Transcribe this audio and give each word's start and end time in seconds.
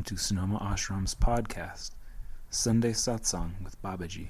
Welcome 0.00 0.16
to 0.16 0.22
Sonoma 0.22 0.58
Ashram's 0.60 1.14
podcast, 1.14 1.90
Sunday 2.48 2.92
Satsang 2.92 3.62
with 3.62 3.76
Babaji. 3.82 4.28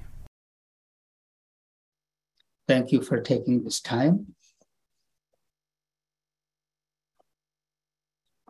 Thank 2.66 2.90
you 2.90 3.02
for 3.02 3.20
taking 3.20 3.62
this 3.62 3.80
time. 3.80 4.34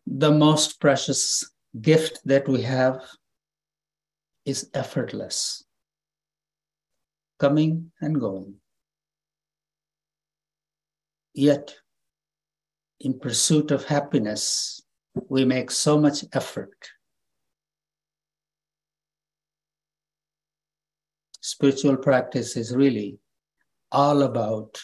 The 0.07 0.31
most 0.31 0.81
precious 0.81 1.45
gift 1.79 2.21
that 2.25 2.49
we 2.49 2.63
have 2.63 3.03
is 4.47 4.71
effortless, 4.73 5.63
coming 7.39 7.93
and 8.01 8.19
going. 8.19 8.55
Yet, 11.35 11.75
in 12.99 13.19
pursuit 13.19 13.73
of 13.73 13.85
happiness, 13.85 14.81
we 15.29 15.45
make 15.45 15.71
so 15.71 16.01
much 16.01 16.25
effort. 16.33 16.73
Spiritual 21.41 21.97
practice 21.97 22.57
is 22.57 22.75
really 22.75 23.19
all 23.91 24.23
about 24.23 24.81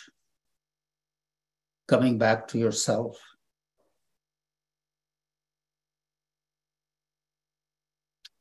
coming 1.86 2.18
back 2.18 2.48
to 2.48 2.58
yourself. 2.58 3.18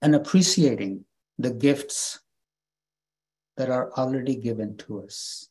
And 0.02 0.16
appreciating 0.16 1.06
the 1.38 1.52
gifts 1.52 2.20
that 3.58 3.70
are 3.70 3.92
already 3.94 4.36
given 4.36 4.78
to 4.78 5.04
us. 5.04 5.50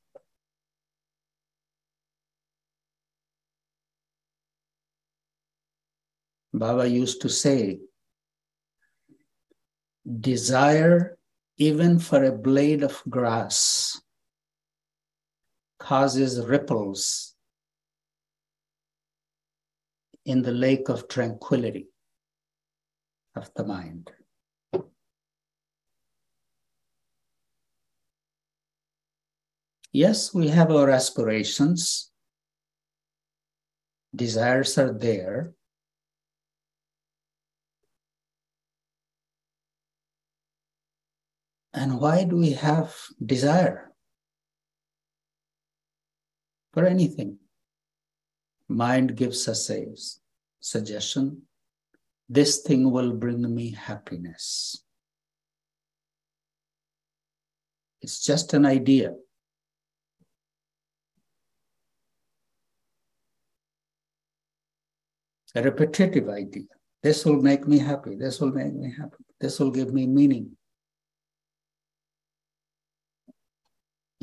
Baba 6.53 6.89
used 6.89 7.21
to 7.23 7.29
say, 7.29 7.81
desire 10.21 11.19
even 11.57 11.99
for 11.99 12.25
a 12.25 12.33
blade 12.33 12.83
of 12.83 13.03
grass 13.09 14.01
causes 15.79 16.45
ripples 16.45 17.35
in 20.25 20.43
the 20.43 20.53
lake 20.53 20.89
of 20.89 21.07
tranquility 21.09 21.87
of 23.37 23.51
the 23.55 23.65
mind. 23.65 24.11
Yes, 29.93 30.35
we 30.35 30.49
have 30.49 30.73
our 30.73 30.91
aspirations. 30.91 32.11
Desires 34.17 34.77
are 34.77 34.93
there. 34.93 35.55
And 41.75 42.01
why 42.01 42.25
do 42.25 42.37
we 42.37 42.53
have 42.53 42.95
desire 43.25 43.93
for 46.73 46.87
anything? 46.87 47.39
Mind 48.69 49.17
gives 49.17 49.47
us 49.49 49.69
a 49.71 49.87
suggestion 50.61 51.43
this 52.29 52.63
thing 52.63 52.91
will 52.91 53.13
bring 53.13 53.55
me 53.55 53.73
happiness. 53.73 54.83
It's 58.01 58.23
just 58.23 58.55
an 58.55 58.67
idea. 58.67 59.15
A 65.55 65.63
repetitive 65.63 66.29
idea. 66.29 66.65
This 67.03 67.25
will 67.25 67.41
make 67.41 67.69
me 67.69 67.79
happy. 67.79 68.17
This 68.17 68.41
will 68.41 68.51
make 68.51 68.75
me 68.75 68.93
happy. 68.97 69.25
This 69.41 69.61
will 69.61 69.71
give 69.71 69.93
me 69.93 70.07
meaning. 70.07 70.57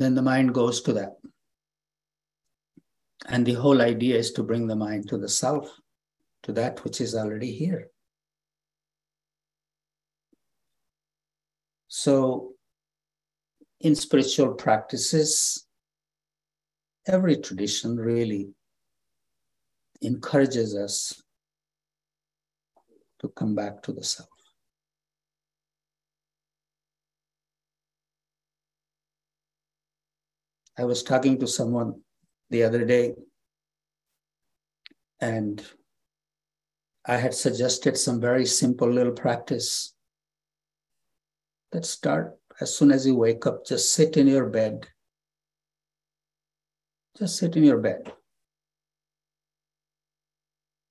Then 0.02 0.14
the 0.14 0.22
mind 0.22 0.54
goes 0.54 0.82
to 0.82 0.92
that. 0.94 1.16
And 3.26 3.46
the 3.46 3.54
whole 3.54 3.80
idea 3.80 4.16
is 4.16 4.32
to 4.32 4.42
bring 4.42 4.66
the 4.66 4.76
mind 4.76 5.08
to 5.08 5.18
the 5.18 5.28
self, 5.28 5.70
to 6.42 6.52
that 6.52 6.82
which 6.82 7.00
is 7.00 7.14
already 7.14 7.52
here. 7.52 7.88
So, 11.86 12.54
in 13.80 13.94
spiritual 13.94 14.54
practices, 14.54 15.66
every 17.06 17.36
tradition 17.36 17.96
really 17.96 18.54
encourages 20.00 20.74
us 20.74 21.22
to 23.20 23.28
come 23.28 23.54
back 23.54 23.82
to 23.82 23.92
the 23.92 24.02
self. 24.02 24.31
I 30.78 30.84
was 30.84 31.02
talking 31.02 31.38
to 31.40 31.46
someone 31.46 32.00
the 32.50 32.62
other 32.64 32.84
day, 32.84 33.14
and 35.20 35.62
I 37.06 37.16
had 37.16 37.34
suggested 37.34 37.96
some 37.96 38.20
very 38.20 38.46
simple 38.46 38.90
little 38.90 39.12
practice. 39.12 39.94
Let's 41.72 41.90
start 41.90 42.38
as 42.60 42.76
soon 42.76 42.92
as 42.92 43.06
you 43.06 43.16
wake 43.16 43.46
up, 43.46 43.66
just 43.66 43.92
sit 43.92 44.16
in 44.16 44.26
your 44.26 44.48
bed. 44.48 44.86
Just 47.18 47.36
sit 47.36 47.56
in 47.56 47.64
your 47.64 47.78
bed. 47.78 48.12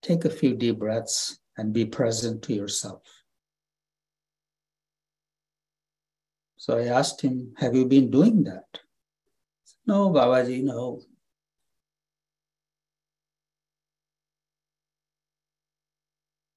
Take 0.01 0.25
a 0.25 0.29
few 0.29 0.55
deep 0.55 0.79
breaths 0.79 1.39
and 1.57 1.73
be 1.73 1.85
present 1.85 2.41
to 2.43 2.53
yourself. 2.53 3.03
So 6.57 6.77
I 6.77 6.85
asked 6.85 7.21
him, 7.21 7.53
Have 7.57 7.75
you 7.75 7.85
been 7.85 8.11
doing 8.11 8.43
that? 8.43 8.65
No, 9.85 10.09
Babaji, 10.09 10.63
no. 10.63 11.01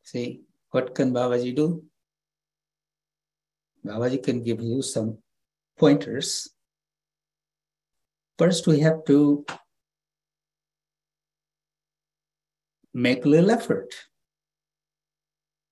See, 0.02 0.42
what 0.70 0.94
can 0.94 1.12
Babaji 1.12 1.56
do? 1.56 1.84
Babaji 3.84 4.22
can 4.22 4.42
give 4.42 4.60
you 4.60 4.82
some 4.82 5.18
pointers. 5.78 6.50
First, 8.38 8.66
we 8.66 8.80
have 8.80 9.04
to 9.06 9.44
make 12.92 13.24
little 13.24 13.50
effort 13.50 13.94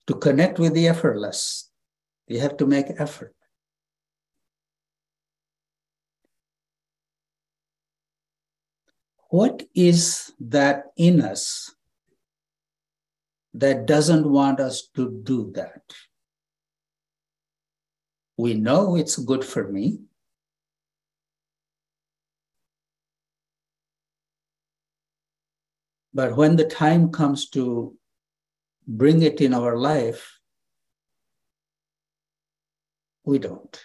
to 0.07 0.15
connect 0.15 0.59
with 0.59 0.73
the 0.73 0.87
effortless. 0.87 1.69
You 2.27 2.39
have 2.39 2.57
to 2.57 2.65
make 2.65 2.87
effort. 2.97 3.35
What 9.33 9.63
is 9.73 10.31
that 10.39 10.91
in 10.95 11.19
us 11.19 11.73
that 13.55 13.87
doesn't 13.87 14.29
want 14.29 14.59
us 14.59 14.89
to 14.93 15.09
do 15.23 15.51
that? 15.55 15.81
We 18.37 18.53
know 18.53 18.95
it's 18.95 19.17
good 19.17 19.43
for 19.43 19.67
me. 19.67 20.01
But 26.13 26.37
when 26.37 26.55
the 26.55 26.65
time 26.65 27.09
comes 27.09 27.49
to 27.57 27.97
bring 28.87 29.23
it 29.23 29.41
in 29.41 29.55
our 29.55 29.77
life, 29.77 30.39
we 33.23 33.39
don't. 33.39 33.83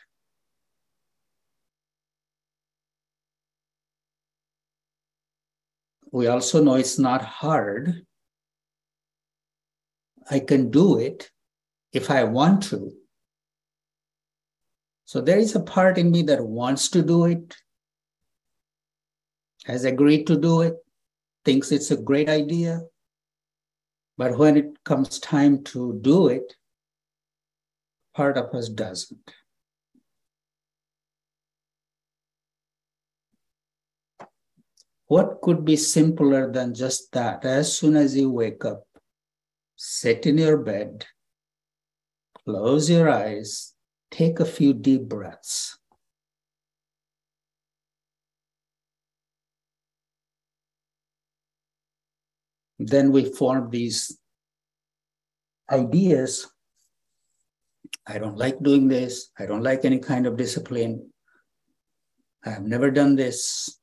We 6.12 6.26
also 6.26 6.62
know 6.62 6.74
it's 6.74 6.98
not 6.98 7.22
hard. 7.24 8.02
I 10.30 10.40
can 10.40 10.70
do 10.70 10.98
it 10.98 11.30
if 11.92 12.10
I 12.10 12.24
want 12.24 12.62
to. 12.64 12.92
So 15.04 15.20
there 15.20 15.38
is 15.38 15.54
a 15.54 15.60
part 15.60 15.96
in 15.96 16.10
me 16.10 16.22
that 16.22 16.44
wants 16.44 16.90
to 16.90 17.02
do 17.02 17.24
it, 17.24 17.56
has 19.64 19.84
agreed 19.84 20.26
to 20.26 20.38
do 20.38 20.60
it, 20.62 20.74
thinks 21.44 21.72
it's 21.72 21.90
a 21.90 21.96
great 21.96 22.28
idea. 22.28 22.82
But 24.18 24.36
when 24.36 24.56
it 24.56 24.84
comes 24.84 25.18
time 25.18 25.64
to 25.64 25.98
do 26.02 26.28
it, 26.28 26.54
part 28.14 28.36
of 28.36 28.54
us 28.54 28.68
doesn't. 28.68 29.30
What 35.08 35.40
could 35.42 35.64
be 35.64 35.76
simpler 35.76 36.52
than 36.52 36.74
just 36.74 37.12
that? 37.12 37.44
As 37.44 37.76
soon 37.76 37.96
as 37.96 38.16
you 38.16 38.30
wake 38.30 38.64
up, 38.64 38.84
sit 39.76 40.26
in 40.26 40.38
your 40.38 40.58
bed, 40.58 41.06
close 42.44 42.88
your 42.88 43.08
eyes, 43.10 43.74
take 44.10 44.38
a 44.40 44.44
few 44.44 44.72
deep 44.74 45.02
breaths. 45.02 45.78
Then 52.78 53.10
we 53.10 53.24
form 53.24 53.70
these 53.70 54.16
ideas 55.70 56.46
I 58.08 58.18
don't 58.18 58.38
like 58.38 58.62
doing 58.62 58.88
this. 58.88 59.30
I 59.38 59.44
don't 59.44 59.62
like 59.62 59.84
any 59.84 59.98
kind 59.98 60.26
of 60.26 60.36
discipline. 60.36 61.12
I 62.44 62.50
have 62.50 62.62
never 62.62 62.90
done 62.90 63.16
this. 63.16 63.78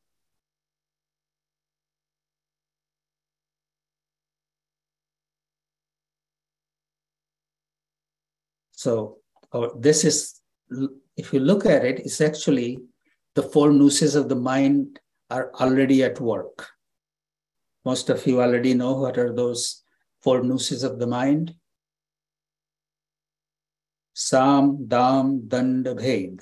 So 8.85 9.17
oh, 9.51 9.71
this 9.79 10.03
is, 10.05 10.41
if 11.17 11.33
you 11.33 11.39
look 11.39 11.65
at 11.65 11.83
it, 11.83 12.01
it's 12.01 12.21
actually 12.21 12.77
the 13.33 13.41
four 13.41 13.71
nooses 13.71 14.13
of 14.13 14.29
the 14.29 14.35
mind 14.35 14.99
are 15.31 15.51
already 15.59 16.03
at 16.03 16.21
work. 16.21 16.67
Most 17.83 18.11
of 18.11 18.27
you 18.27 18.43
already 18.43 18.75
know 18.75 18.93
what 18.93 19.17
are 19.17 19.33
those 19.33 19.81
four 20.21 20.43
nooses 20.43 20.83
of 20.83 20.99
the 20.99 21.07
mind. 21.07 21.55
Sam, 24.13 24.87
Dam, 24.87 25.41
Danda, 25.47 25.95
Bhed. 25.95 26.41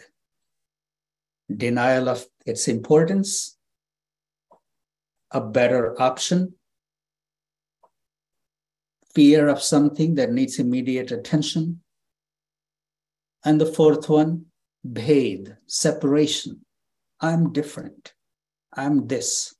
Denial 1.48 2.10
of 2.10 2.26
its 2.46 2.68
importance, 2.68 3.58
a 5.32 5.40
better 5.40 6.02
option, 6.02 6.56
fear 9.16 9.48
of 9.48 9.62
something 9.62 10.16
that 10.16 10.34
needs 10.34 10.60
immediate 10.60 11.12
attention, 11.12 11.80
and 13.44 13.60
the 13.60 13.66
fourth 13.66 14.10
one, 14.10 14.46
bhed, 14.88 15.58
separation. 15.68 16.62
I'm 17.20 17.52
different. 17.52 18.14
I'm 18.74 19.08
this. 19.08 19.56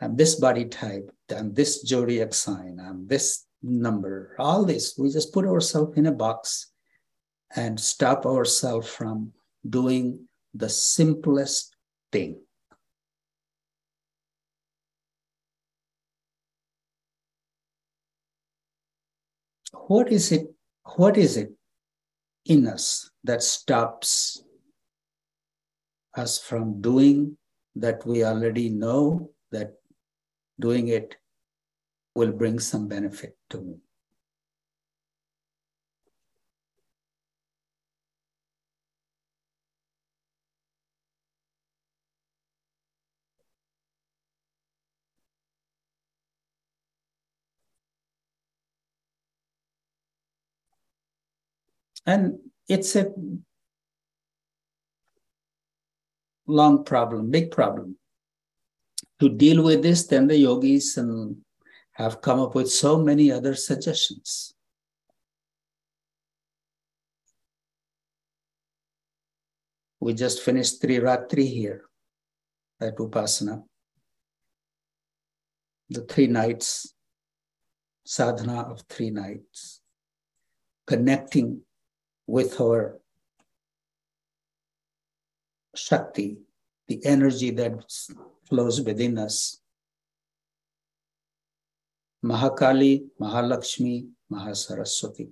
I'm 0.00 0.16
this 0.16 0.34
body 0.34 0.66
type. 0.66 1.10
I'm 1.34 1.54
this 1.54 1.82
zodiac 1.82 2.34
sign. 2.34 2.78
I'm 2.82 3.06
this 3.06 3.46
number. 3.62 4.34
All 4.38 4.64
this, 4.64 4.94
we 4.98 5.10
just 5.10 5.32
put 5.32 5.46
ourselves 5.46 5.96
in 5.96 6.06
a 6.06 6.12
box 6.12 6.72
and 7.54 7.78
stop 7.78 8.26
ourselves 8.26 8.88
from 8.88 9.32
doing 9.68 10.28
the 10.54 10.68
simplest 10.68 11.74
thing. 12.10 12.40
What 19.86 20.10
is 20.10 20.32
it? 20.32 20.46
What 20.96 21.16
is 21.16 21.36
it 21.36 21.52
in 22.46 22.66
us 22.66 23.10
that 23.24 23.42
stops 23.42 24.42
us 26.16 26.38
from 26.38 26.80
doing 26.80 27.36
that 27.76 28.04
we 28.06 28.24
already 28.24 28.68
know 28.68 29.30
that 29.50 29.74
doing 30.60 30.88
it 30.88 31.16
will 32.14 32.32
bring 32.32 32.58
some 32.58 32.88
benefit 32.88 33.36
to 33.50 33.60
me. 33.60 33.76
And 52.06 52.38
it's 52.68 52.96
a 52.96 53.12
long 56.46 56.84
problem, 56.84 57.30
big 57.30 57.50
problem. 57.50 57.96
To 59.20 59.28
deal 59.28 59.62
with 59.62 59.82
this, 59.82 60.06
then 60.06 60.26
the 60.26 60.36
yogis 60.36 60.96
and 60.96 61.36
have 61.92 62.20
come 62.20 62.40
up 62.40 62.54
with 62.54 62.70
so 62.70 62.98
many 62.98 63.30
other 63.30 63.54
suggestions. 63.54 64.54
We 70.00 70.14
just 70.14 70.42
finished 70.42 70.82
Triratri 70.82 71.46
here 71.46 71.84
at 72.80 72.96
Upasana. 72.96 73.62
The 75.90 76.00
three 76.00 76.26
nights, 76.26 76.92
sadhana 78.04 78.62
of 78.62 78.82
three 78.88 79.10
nights, 79.10 79.80
connecting 80.86 81.60
with 82.32 82.58
our 82.62 82.98
Shakti, 85.76 86.38
the 86.88 87.04
energy 87.04 87.50
that 87.50 87.74
flows 88.48 88.80
within 88.80 89.18
us. 89.18 89.60
Mahakali, 92.24 93.04
Mahalakshmi, 93.20 94.08
Mahasaraswati. 94.32 95.28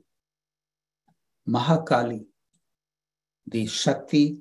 Mahakali, 1.49 2.27
the 3.47 3.67
Shakti 3.67 4.37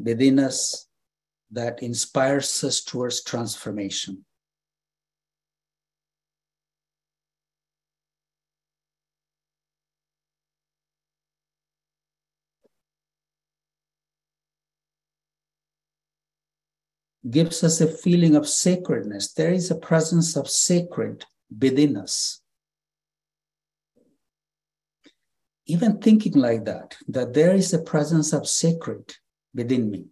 within 0.00 0.40
us 0.40 0.88
that 1.52 1.80
inspires 1.80 2.64
us 2.64 2.80
towards 2.80 3.22
transformation. 3.22 4.24
Gives 17.28 17.64
us 17.64 17.80
a 17.80 17.88
feeling 17.88 18.36
of 18.36 18.48
sacredness. 18.48 19.32
There 19.32 19.52
is 19.52 19.70
a 19.70 19.76
presence 19.76 20.36
of 20.36 20.48
sacred 20.48 21.24
within 21.60 21.96
us. 21.96 22.40
Even 25.66 25.98
thinking 25.98 26.34
like 26.34 26.64
that, 26.64 26.96
that 27.08 27.34
there 27.34 27.54
is 27.54 27.72
a 27.72 27.82
presence 27.82 28.32
of 28.32 28.46
sacred 28.46 29.16
within 29.52 29.90
me, 29.90 30.06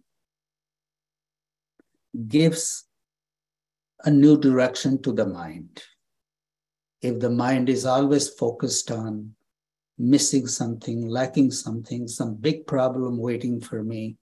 gives 2.27 2.85
a 4.03 4.11
new 4.11 4.37
direction 4.37 5.01
to 5.01 5.13
the 5.13 5.25
mind. 5.25 5.81
If 7.01 7.19
the 7.19 7.29
mind 7.29 7.69
is 7.69 7.85
always 7.85 8.29
focused 8.29 8.91
on 8.91 9.35
missing 9.97 10.47
something, 10.47 11.07
lacking 11.07 11.51
something, 11.51 12.07
some 12.07 12.35
big 12.35 12.67
problem 12.67 13.17
waiting 13.17 13.61
for 13.61 13.81
me, 13.81 14.17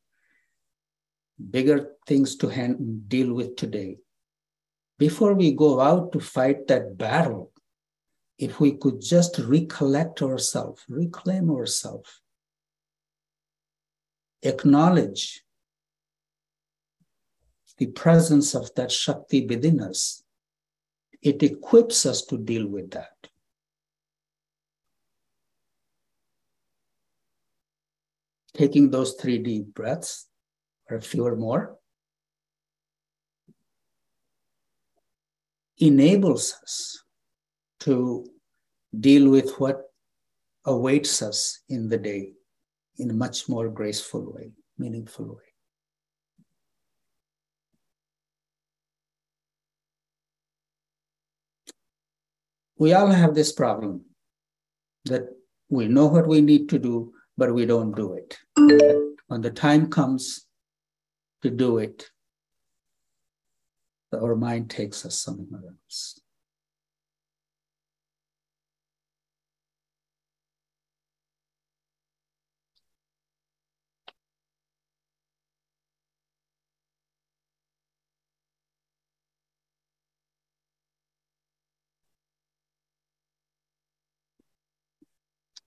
bigger 1.50 1.92
things 2.08 2.36
to 2.38 2.48
hand, 2.48 3.10
deal 3.10 3.34
with 3.34 3.56
today. 3.56 3.98
Before 5.00 5.34
we 5.34 5.52
go 5.52 5.80
out 5.80 6.12
to 6.14 6.20
fight 6.20 6.68
that 6.68 6.98
battle, 6.98 7.52
if 8.38 8.60
we 8.60 8.74
could 8.74 9.02
just 9.02 9.40
recollect 9.40 10.22
ourselves, 10.22 10.84
reclaim 10.88 11.50
ourselves, 11.50 12.22
acknowledge 14.42 15.44
the 17.78 17.88
presence 17.88 18.54
of 18.54 18.74
that 18.76 18.92
Shakti 18.92 19.46
within 19.46 19.82
us, 19.82 20.24
it 21.22 21.42
equips 21.42 22.06
us 22.06 22.22
to 22.26 22.38
deal 22.38 22.68
with 22.68 22.92
that. 22.92 23.16
Taking 28.54 28.92
those 28.92 29.14
three 29.14 29.40
deep 29.40 29.74
breaths, 29.74 30.28
or 30.90 30.98
a 30.98 31.02
few 31.02 31.26
or 31.26 31.36
more, 31.36 31.78
enables 35.80 36.54
us 36.64 37.04
to 37.80 38.26
deal 39.00 39.30
with 39.30 39.56
what 39.58 39.82
awaits 40.66 41.22
us 41.22 41.62
in 41.70 41.90
the 41.90 41.98
day 41.98 42.34
in 42.98 43.10
a 43.10 43.14
much 43.14 43.50
more 43.50 43.68
graceful 43.70 44.34
way, 44.34 44.52
meaningful 44.78 45.26
way. 45.26 45.42
We 52.78 52.94
all 52.94 53.08
have 53.08 53.34
this 53.34 53.52
problem 53.52 54.06
that 55.06 55.24
we 55.70 55.88
know 55.88 56.08
what 56.08 56.28
we 56.28 56.42
need 56.42 56.70
to 56.70 56.80
do, 56.80 57.14
but 57.38 57.54
we 57.54 57.66
don't 57.66 57.96
do 57.96 58.14
it. 58.14 58.38
When 59.28 59.42
the 59.42 59.52
time 59.52 59.90
comes, 59.90 60.43
to 61.44 61.50
do 61.50 61.78
it, 61.78 62.10
our 64.14 64.36
mind 64.36 64.70
takes 64.70 65.06
us 65.06 65.20
somewhere 65.20 65.62
else. 65.68 66.22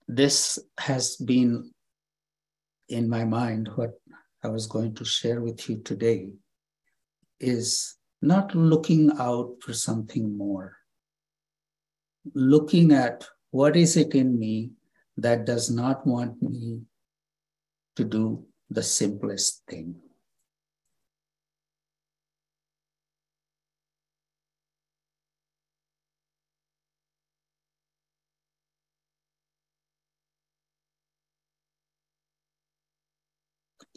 This 0.07 0.57
has 0.79 1.17
been 1.17 1.69
in 2.89 3.07
my 3.09 3.25
mind 3.25 3.69
what 3.75 3.99
I 4.43 4.49
was 4.49 4.67
going 4.67 4.93
to 4.95 5.05
share 5.05 5.41
with 5.41 5.67
you 5.69 5.77
today 5.77 6.29
is 7.39 7.95
not 8.21 8.55
looking 8.55 9.11
out 9.19 9.55
for 9.61 9.73
something 9.73 10.37
more, 10.37 10.77
looking 12.33 12.91
at 12.91 13.27
what 13.51 13.75
is 13.75 13.97
it 13.97 14.13
in 14.15 14.37
me 14.37 14.71
that 15.17 15.45
does 15.45 15.69
not 15.69 16.05
want 16.05 16.41
me 16.41 16.81
to 17.95 18.03
do 18.03 18.45
the 18.69 18.83
simplest 18.83 19.63
thing? 19.67 19.95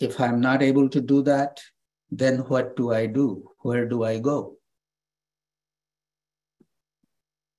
If 0.00 0.19
I'm 0.19 0.40
not 0.40 0.62
able 0.62 0.88
to 0.88 1.00
do 1.00 1.23
that, 1.25 1.61
then 2.11 2.38
what 2.49 2.75
do 2.75 2.92
I 2.92 3.04
do? 3.04 3.50
Where 3.61 3.87
do 3.87 4.02
I 4.02 4.19
go? 4.19 4.57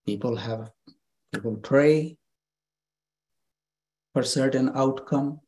People 0.07 0.35
have, 0.35 0.71
people 1.31 1.57
pray 1.57 2.17
for 4.13 4.23
certain 4.23 4.71
outcome. 4.75 5.39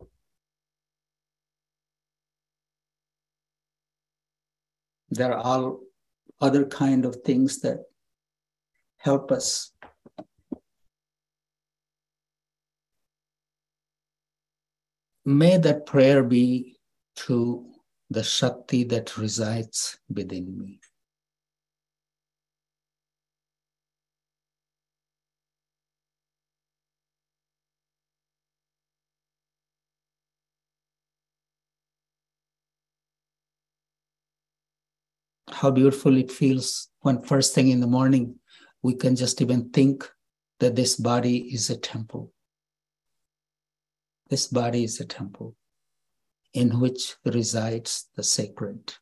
There 5.09 5.33
are 5.33 5.41
all 5.41 5.79
other 6.39 6.65
kind 6.65 7.05
of 7.05 7.17
things 7.25 7.59
that 7.61 7.79
help 8.99 9.31
us 9.31 9.71
may 15.25 15.57
that 15.57 15.85
prayer 15.85 16.23
be 16.23 16.77
to 17.15 17.65
the 18.09 18.23
Shakti 18.23 18.83
that 18.85 19.17
resides 19.17 19.97
within 20.09 20.57
me. 20.57 20.79
How 35.49 35.71
beautiful 35.71 36.17
it 36.17 36.31
feels 36.31 36.89
when, 37.01 37.21
first 37.21 37.55
thing 37.55 37.69
in 37.69 37.79
the 37.79 37.87
morning, 37.87 38.35
we 38.81 38.95
can 38.95 39.15
just 39.15 39.41
even 39.41 39.69
think 39.69 40.09
that 40.59 40.75
this 40.75 40.95
body 40.95 41.53
is 41.53 41.69
a 41.69 41.77
temple. 41.77 42.31
This 44.29 44.47
body 44.47 44.83
is 44.83 44.99
a 44.99 45.05
temple 45.05 45.55
in 46.53 46.79
which 46.79 47.15
resides 47.25 48.07
the 48.15 48.23
sacred. 48.23 48.93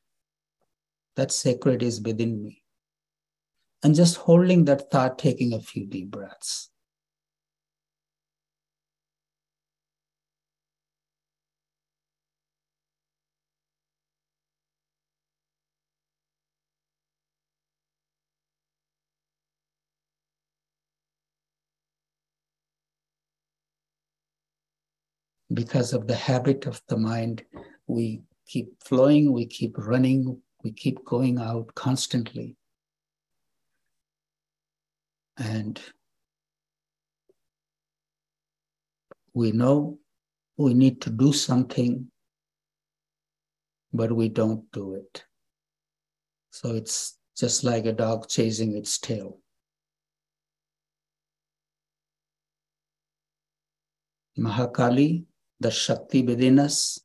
That 1.16 1.32
sacred 1.32 1.84
is 1.84 2.02
within 2.02 2.44
me. 2.44 2.64
And 3.84 3.94
just 3.94 4.18
holding 4.18 4.66
that 4.66 4.90
thought, 4.90 5.20
taking 5.20 5.54
a 5.54 5.60
few 5.60 5.86
deep 5.86 6.12
breaths. 6.12 6.71
Because 25.54 25.94
of 25.94 26.08
the 26.08 26.16
habit 26.16 26.66
of 26.66 26.82
the 26.88 26.98
mind, 26.98 27.44
we 27.88 28.22
keep 28.48 28.82
flowing, 28.84 29.34
we 29.34 29.46
keep 29.46 29.78
running, 29.78 30.42
we 30.64 30.72
keep 30.72 31.04
going 31.06 31.40
out 31.40 31.74
constantly. 31.76 32.56
And 35.38 35.80
we 39.34 39.52
know 39.52 39.98
we 40.58 40.74
need 40.74 41.02
to 41.02 41.10
do 41.10 41.34
something, 41.34 42.08
but 43.92 44.12
we 44.12 44.30
don't 44.30 44.72
do 44.72 44.96
it. 44.96 45.24
So 46.52 46.76
it's 46.76 47.18
just 47.36 47.64
like 47.64 47.86
a 47.86 47.94
dog 47.94 48.30
chasing 48.30 48.78
its 48.78 49.00
tail. 49.00 49.40
Mahakali 54.38 55.26
the 55.62 55.70
Shakti 55.70 56.24
within 56.24 56.58
us, 56.58 57.00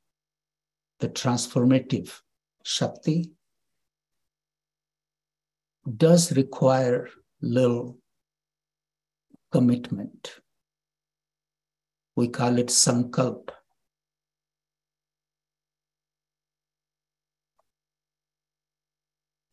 the 1.01 1.09
transformative 1.09 2.21
Shakti, 2.65 3.33
does 5.97 6.35
require 6.35 7.09
little 7.43 7.99
commitment. 9.53 10.41
We 12.17 12.29
call 12.29 12.59
it 12.59 12.69
sankalp. 12.69 13.51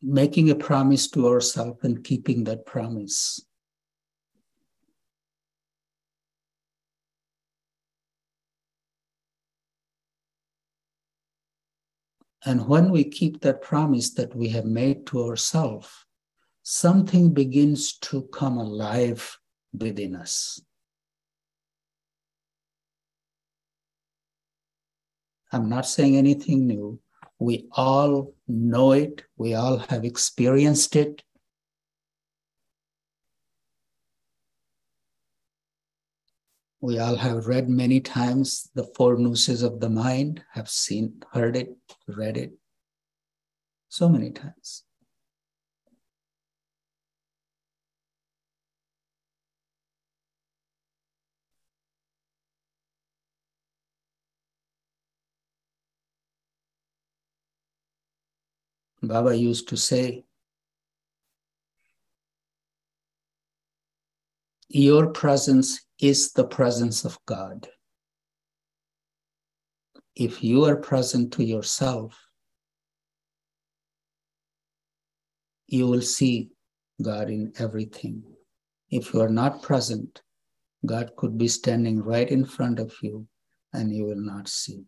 Making 0.00 0.50
a 0.50 0.54
promise 0.54 1.08
to 1.10 1.28
ourselves 1.28 1.84
and 1.84 2.02
keeping 2.02 2.44
that 2.44 2.64
promise. 2.64 3.44
And 12.46 12.68
when 12.68 12.90
we 12.90 13.04
keep 13.04 13.40
that 13.40 13.62
promise 13.62 14.12
that 14.14 14.34
we 14.36 14.48
have 14.50 14.66
made 14.66 15.06
to 15.08 15.24
ourselves, 15.24 15.88
something 16.62 17.32
begins 17.32 17.96
to 17.98 18.22
come 18.32 18.58
alive 18.58 19.38
within 19.72 20.14
us. 20.14 20.60
I'm 25.52 25.68
not 25.68 25.86
saying 25.86 26.16
anything 26.16 26.66
new. 26.66 27.00
We 27.38 27.68
all 27.72 28.34
know 28.48 28.92
it, 28.92 29.22
we 29.36 29.54
all 29.54 29.78
have 29.78 30.04
experienced 30.04 30.96
it. 30.96 31.22
We 36.84 36.98
all 36.98 37.16
have 37.16 37.46
read 37.46 37.70
many 37.70 37.98
times 37.98 38.68
the 38.74 38.84
four 38.84 39.16
nooses 39.16 39.62
of 39.62 39.80
the 39.80 39.88
mind, 39.88 40.44
have 40.52 40.68
seen, 40.68 41.22
heard 41.32 41.56
it, 41.56 41.74
read 42.06 42.36
it 42.36 42.58
so 43.88 44.06
many 44.06 44.30
times. 44.30 44.82
Baba 59.02 59.34
used 59.34 59.68
to 59.70 59.78
say, 59.78 60.26
Your 64.76 65.06
presence 65.06 65.86
is 66.00 66.32
the 66.32 66.42
presence 66.42 67.04
of 67.04 67.16
God. 67.26 67.68
If 70.16 70.42
you 70.42 70.64
are 70.64 70.74
present 70.74 71.32
to 71.34 71.44
yourself, 71.44 72.18
you 75.68 75.86
will 75.86 76.02
see 76.02 76.50
God 77.00 77.30
in 77.30 77.52
everything. 77.56 78.24
If 78.90 79.14
you 79.14 79.20
are 79.20 79.28
not 79.28 79.62
present, 79.62 80.20
God 80.84 81.14
could 81.16 81.38
be 81.38 81.46
standing 81.46 82.02
right 82.02 82.28
in 82.28 82.44
front 82.44 82.80
of 82.80 82.92
you 83.00 83.28
and 83.72 83.94
you 83.94 84.06
will 84.06 84.20
not 84.20 84.48
see. 84.48 84.86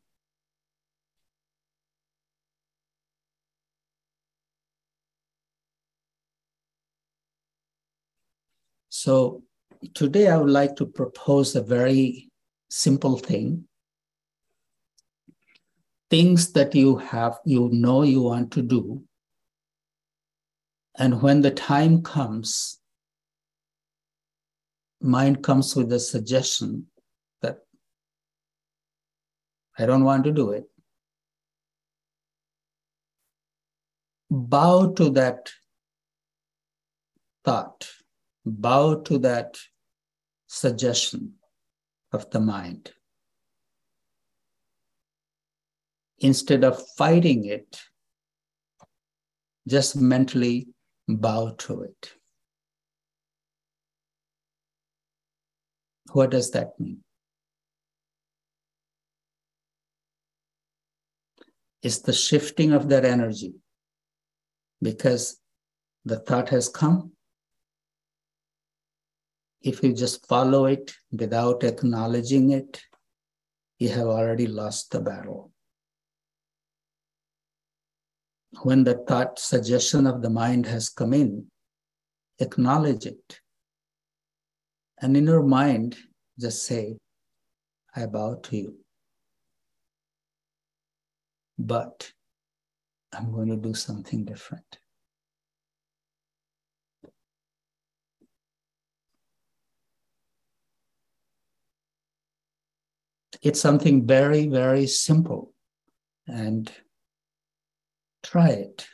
So 8.89 9.46
today 9.95 10.29
I 10.29 10.37
would 10.37 10.51
like 10.51 10.77
to 10.77 10.87
propose 10.87 11.55
a 11.55 11.63
very 11.63 12.31
simple 12.69 13.19
thing. 13.19 13.67
Things 16.11 16.53
that 16.53 16.75
you 16.75 16.97
have, 16.97 17.39
you 17.45 17.69
know 17.73 18.03
you 18.03 18.23
want 18.23 18.53
to 18.53 18.63
do. 18.63 19.03
And 20.99 21.21
when 21.21 21.43
the 21.43 21.51
time 21.51 22.03
comes, 22.03 22.79
mind 25.01 25.43
comes 25.43 25.75
with 25.77 25.93
a 25.93 26.01
suggestion 26.01 26.87
that 27.43 27.59
I 29.79 29.85
don't 29.85 30.05
want 30.05 30.25
to 30.25 30.33
do 30.33 30.53
it. 30.53 30.65
Bow 34.31 34.93
to 34.93 35.11
that 35.11 35.51
thought 37.45 37.89
bow 38.47 38.95
to 38.95 39.19
that 39.19 39.59
suggestion 40.57 41.35
of 42.13 42.31
the 42.31 42.41
mind. 42.41 42.91
Instead 46.19 46.65
of 46.65 46.83
fighting 46.97 47.45
it, 47.45 47.83
just 49.69 49.97
mentally 49.97 50.69
bow 51.07 51.55
to 51.59 51.83
it. 51.83 52.13
What 56.13 56.31
does 56.31 56.53
that 56.53 56.81
mean? 56.81 57.03
It's 61.83 61.99
the 61.99 62.15
shifting 62.15 62.73
of 62.73 62.89
that 62.89 63.05
energy 63.05 63.57
because 64.81 65.39
the 66.07 66.19
thought 66.19 66.49
has 66.49 66.71
come. 66.71 67.16
If 69.63 69.83
you 69.83 69.93
just 69.93 70.27
follow 70.27 70.67
it 70.67 70.95
without 71.11 71.65
acknowledging 71.65 72.51
it, 72.51 72.83
you 73.79 73.89
have 73.91 74.07
already 74.07 74.47
lost 74.47 74.91
the 74.91 75.01
battle. 75.01 75.51
When 78.63 78.85
the 78.85 78.95
thought 79.07 79.39
suggestion 79.39 80.07
of 80.07 80.23
the 80.23 80.31
mind 80.31 80.67
has 80.67 80.89
come 80.89 81.13
in, 81.13 81.47
acknowledge 82.39 83.07
it. 83.07 83.41
And 84.99 85.17
in 85.17 85.27
your 85.27 85.43
mind, 85.43 85.97
just 86.39 86.65
say, 86.65 86.97
I 87.95 88.07
bow 88.07 88.37
to 88.45 88.57
you. 88.57 88.79
But 91.59 92.13
I'm 93.13 93.33
going 93.33 93.49
to 93.49 93.57
do 93.57 93.75
something 93.75 94.25
different. 94.25 94.79
It's 103.47 103.61
something 103.61 104.05
very, 104.05 104.49
very 104.49 104.89
simple. 104.89 105.55
And 106.27 106.69
try 108.25 108.49
it. 108.49 108.89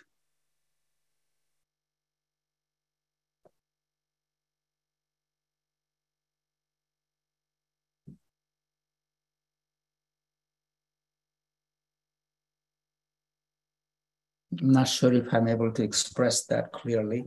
I'm 14.61 14.68
not 14.68 14.87
sure 14.87 15.14
if 15.14 15.32
I'm 15.32 15.49
able 15.49 15.73
to 15.73 15.82
express 15.82 16.44
that 16.49 16.73
clearly, 16.73 17.25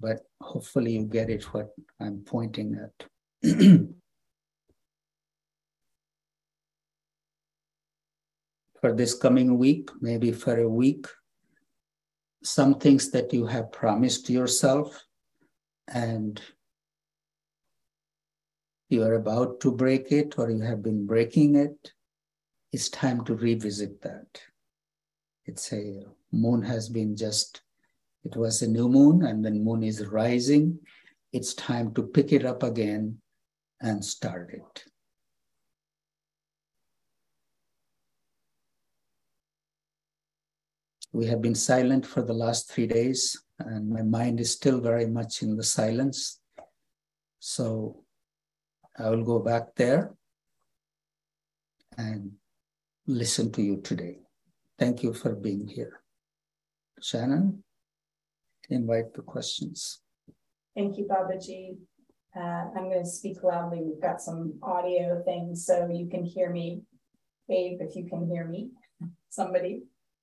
but 0.00 0.22
hopefully 0.40 0.94
you 0.94 1.04
get 1.04 1.30
it 1.30 1.44
what 1.54 1.68
I'm 2.00 2.24
pointing 2.26 2.80
at. 2.82 3.06
for 8.82 8.92
this 8.92 9.14
coming 9.14 9.58
week, 9.58 9.90
maybe 10.00 10.32
for 10.32 10.58
a 10.58 10.68
week, 10.68 11.06
some 12.42 12.74
things 12.74 13.12
that 13.12 13.32
you 13.32 13.46
have 13.46 13.70
promised 13.70 14.28
yourself 14.28 15.04
and 15.86 16.42
you 18.88 19.04
are 19.04 19.14
about 19.14 19.60
to 19.60 19.70
break 19.70 20.10
it 20.10 20.36
or 20.36 20.50
you 20.50 20.60
have 20.62 20.82
been 20.82 21.06
breaking 21.06 21.54
it, 21.54 21.92
it's 22.72 22.88
time 22.88 23.24
to 23.24 23.36
revisit 23.36 24.02
that. 24.02 24.42
It's 25.46 25.72
a 25.72 26.02
moon 26.32 26.62
has 26.62 26.88
been 26.88 27.16
just, 27.16 27.62
it 28.24 28.36
was 28.36 28.62
a 28.62 28.68
new 28.68 28.88
moon 28.88 29.24
and 29.24 29.44
then 29.44 29.64
moon 29.64 29.84
is 29.84 30.04
rising. 30.08 30.80
It's 31.32 31.54
time 31.54 31.94
to 31.94 32.02
pick 32.02 32.32
it 32.32 32.44
up 32.44 32.64
again 32.64 33.18
and 33.80 34.04
start 34.04 34.50
it. 34.52 34.84
We 41.12 41.26
have 41.26 41.42
been 41.42 41.54
silent 41.54 42.06
for 42.06 42.22
the 42.22 42.32
last 42.32 42.70
three 42.70 42.86
days, 42.86 43.36
and 43.58 43.90
my 43.90 44.00
mind 44.02 44.40
is 44.40 44.52
still 44.52 44.80
very 44.80 45.06
much 45.06 45.42
in 45.42 45.56
the 45.56 45.62
silence. 45.62 46.40
So 47.38 48.04
I 48.98 49.10
will 49.10 49.22
go 49.22 49.38
back 49.38 49.74
there 49.76 50.14
and 51.98 52.32
listen 53.06 53.52
to 53.52 53.62
you 53.62 53.82
today. 53.82 54.20
Thank 54.78 55.02
you 55.02 55.12
for 55.12 55.34
being 55.34 55.68
here. 55.68 56.00
Shannon, 57.02 57.62
invite 58.70 59.12
the 59.12 59.22
questions. 59.22 60.00
Thank 60.74 60.96
you, 60.96 61.06
Babaji. 61.06 61.76
Uh, 62.34 62.70
I'm 62.74 62.88
going 62.88 63.04
to 63.04 63.10
speak 63.10 63.42
loudly. 63.42 63.82
We've 63.82 64.00
got 64.00 64.22
some 64.22 64.54
audio 64.62 65.22
things 65.26 65.66
so 65.66 65.90
you 65.92 66.08
can 66.08 66.24
hear 66.24 66.50
me. 66.50 66.80
Babe, 67.48 67.78
if 67.80 67.94
you 67.96 68.08
can 68.08 68.26
hear 68.26 68.46
me, 68.46 68.70
somebody. 69.28 69.82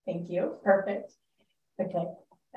Thank 0.09 0.29
you. 0.31 0.55
Perfect. 0.63 1.13
Okay. 1.79 2.05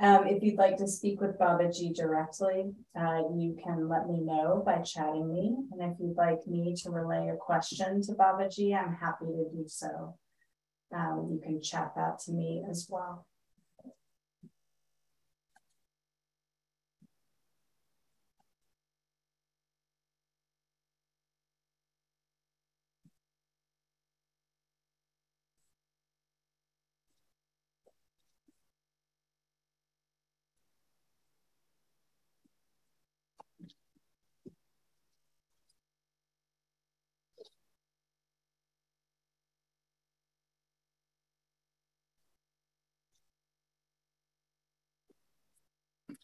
Um, 0.00 0.26
if 0.26 0.42
you'd 0.42 0.56
like 0.56 0.78
to 0.78 0.88
speak 0.88 1.20
with 1.20 1.38
Babaji 1.38 1.94
directly, 1.94 2.72
uh, 2.98 3.24
you 3.36 3.58
can 3.62 3.90
let 3.90 4.08
me 4.08 4.20
know 4.22 4.62
by 4.64 4.78
chatting 4.78 5.30
me. 5.30 5.54
And 5.70 5.82
if 5.92 5.98
you'd 6.00 6.16
like 6.16 6.46
me 6.46 6.74
to 6.82 6.90
relay 6.90 7.28
a 7.28 7.36
question 7.36 8.00
to 8.04 8.12
Babaji, 8.12 8.74
I'm 8.74 8.94
happy 8.94 9.26
to 9.26 9.50
do 9.54 9.64
so. 9.66 10.16
Um, 10.96 11.28
you 11.30 11.40
can 11.42 11.60
chat 11.60 11.92
that 11.94 12.20
to 12.20 12.32
me 12.32 12.64
as 12.70 12.86
well. 12.88 13.26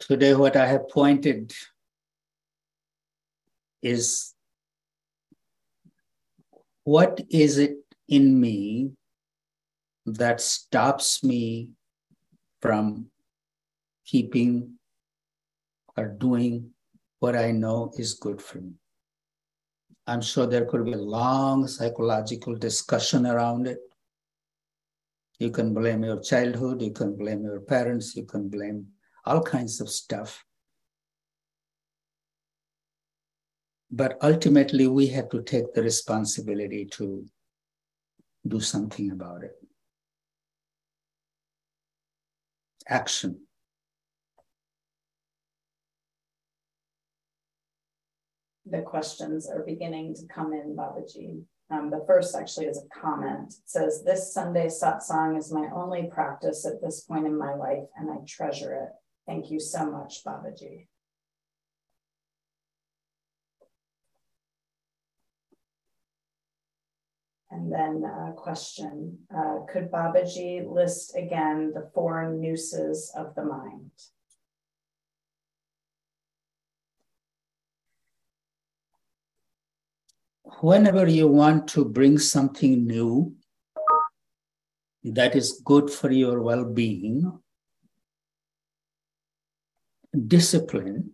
Today, 0.09 0.35
what 0.35 0.57
I 0.57 0.67
have 0.67 0.89
pointed 0.89 1.53
is 3.83 4.35
what 6.85 7.21
is 7.29 7.59
it 7.59 7.77
in 8.09 8.41
me 8.41 8.93
that 10.07 10.41
stops 10.41 11.23
me 11.23 11.73
from 12.63 13.11
keeping 14.07 14.79
or 15.95 16.07
doing 16.07 16.71
what 17.19 17.37
I 17.37 17.51
know 17.51 17.93
is 17.99 18.15
good 18.15 18.41
for 18.41 18.63
me? 18.63 18.73
I'm 20.07 20.23
sure 20.23 20.47
there 20.47 20.65
could 20.65 20.87
be 20.87 20.95
a 20.95 20.97
long 20.97 21.69
psychological 21.69 22.57
discussion 22.57 23.27
around 23.27 23.67
it. 23.67 23.81
You 25.39 25.51
can 25.51 25.75
blame 25.75 26.03
your 26.03 26.23
childhood, 26.23 26.81
you 26.81 26.93
can 26.93 27.15
blame 27.15 27.43
your 27.45 27.61
parents, 27.61 28.17
you 28.17 28.25
can 28.25 28.49
blame 28.49 28.87
all 29.29 29.43
kinds 29.43 29.81
of 29.81 29.89
stuff. 29.91 30.45
But 33.91 34.19
ultimately, 34.23 34.87
we 34.87 35.09
have 35.09 35.29
to 35.31 35.43
take 35.43 35.73
the 35.75 35.83
responsibility 35.83 36.87
to 36.93 37.25
do 38.47 38.61
something 38.61 39.11
about 39.11 39.45
it. 39.45 39.53
Action. 42.89 43.41
The 48.67 48.83
questions 48.83 49.49
are 49.49 49.63
beginning 49.63 50.15
to 50.17 50.27
come 50.27 50.53
in, 50.53 50.77
Babaji. 50.77 51.43
Um, 51.71 51.91
the 51.91 52.05
first 52.07 52.35
actually 52.35 52.67
is 52.67 52.79
a 52.83 53.01
comment. 53.01 53.49
It 53.49 53.55
says, 53.67 54.03
This 54.05 54.33
Sunday 54.33 54.67
satsang 54.67 55.39
is 55.39 55.53
my 55.53 55.69
only 55.75 56.09
practice 56.11 56.67
at 56.67 56.83
this 56.83 57.03
point 57.03 57.27
in 57.27 57.39
my 57.39 57.55
life, 57.55 57.85
and 57.97 58.11
I 58.11 58.17
treasure 58.27 58.75
it. 58.75 58.91
Thank 59.29 59.51
you 59.51 59.61
so 59.61 59.91
much, 59.91 60.25
Babaji. 60.25 60.87
And 67.51 67.71
then 67.71 68.03
a 68.05 68.33
question 68.33 69.19
uh, 69.31 69.67
Could 69.71 69.91
Babaji 69.91 70.67
list 70.67 71.15
again 71.15 71.73
the 71.75 71.91
four 71.93 72.33
nooses 72.33 73.13
of 73.15 73.35
the 73.35 73.45
mind? 73.45 73.91
Whenever 80.63 81.07
you 81.07 81.29
want 81.29 81.69
to 81.69 81.85
bring 81.85 82.19
something 82.19 82.87
new 82.87 83.35
that 85.05 85.37
is 85.37 85.61
good 85.63 85.91
for 85.91 86.11
your 86.11 86.41
well 86.41 86.65
being, 86.65 87.39
discipline, 90.27 91.13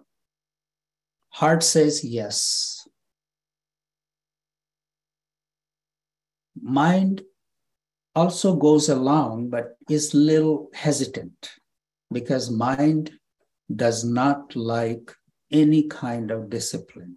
heart 1.31 1.63
says 1.63 2.05
yes. 2.05 2.87
Mind 6.61 7.23
also 8.15 8.55
goes 8.55 8.89
along 8.89 9.51
but 9.51 9.77
is 9.91 10.15
little 10.15 10.71
hesitant 10.73 11.51
because 12.13 12.51
mind 12.51 13.11
does 13.75 14.05
not 14.05 14.55
like 14.55 15.13
any 15.51 15.89
kind 15.89 16.31
of 16.31 16.49
discipline. 16.49 17.17